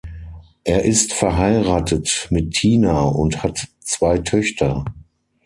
[0.63, 4.83] Er ist verheiratet mit Tina und hat zwei Töchter.